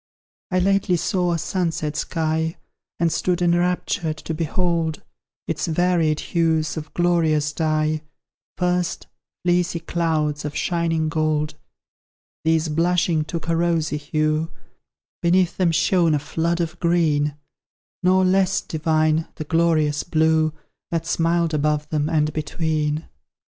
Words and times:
I 0.49 0.57
lately 0.57 0.95
saw 0.97 1.31
a 1.31 1.37
sunset 1.37 1.95
sky, 1.95 2.57
And 2.99 3.11
stood 3.11 3.39
enraptured 3.39 4.17
to 4.17 4.33
behold 4.33 5.03
Its 5.47 5.67
varied 5.67 6.21
hues 6.21 6.75
of 6.75 6.91
glorious 6.95 7.53
dye: 7.53 8.01
First, 8.57 9.05
fleecy 9.43 9.79
clouds 9.79 10.43
of 10.43 10.55
shining 10.55 11.07
gold; 11.07 11.53
These 12.43 12.67
blushing 12.69 13.23
took 13.25 13.47
a 13.47 13.55
rosy 13.55 13.97
hue; 13.97 14.49
Beneath 15.21 15.57
them 15.57 15.71
shone 15.71 16.15
a 16.15 16.17
flood 16.17 16.59
of 16.61 16.79
green; 16.79 17.35
Nor 18.01 18.25
less 18.25 18.59
divine, 18.61 19.27
the 19.35 19.43
glorious 19.43 20.01
blue 20.01 20.51
That 20.89 21.05
smiled 21.05 21.53
above 21.53 21.87
them 21.89 22.09
and 22.09 22.33
between. 22.33 23.07